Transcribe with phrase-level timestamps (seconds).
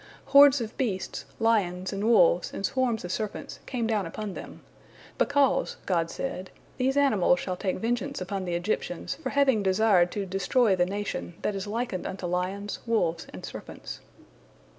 [0.25, 4.61] Hordes of beasts, lions and wolves and swarms of serpents, came down upon them,
[5.19, 10.25] "because," God said, "these animals shall take vengeance upon the Egyptians for having desired to
[10.25, 13.99] destroy the nation that is likened unto lions, wolves, and serpents."